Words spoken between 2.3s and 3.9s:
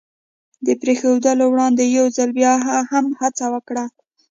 بیا هم هڅه وکړه.